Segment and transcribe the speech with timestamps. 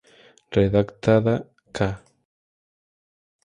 [0.55, 1.35] Redactada
[1.75, 1.89] ca.